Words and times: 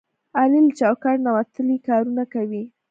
علي 0.39 0.59
له 0.65 0.71
چوکاټ 0.79 1.17
نه 1.25 1.31
وتلي 1.37 1.77
کارونه 1.87 2.23
کوي. 2.33 2.63